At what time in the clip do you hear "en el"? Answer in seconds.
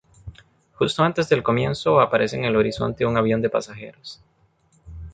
2.35-2.55